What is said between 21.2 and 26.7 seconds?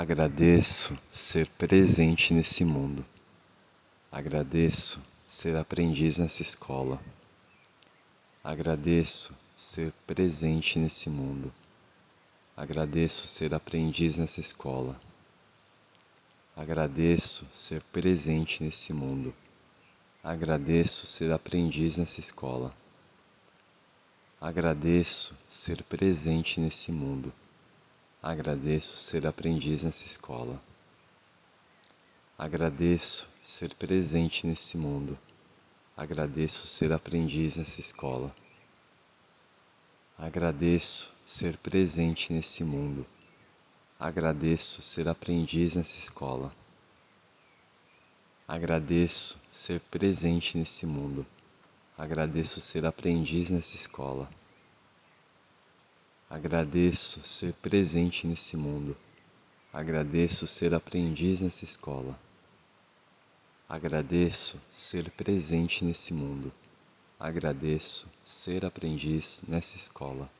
aprendiz nessa escola. Agradeço ser presente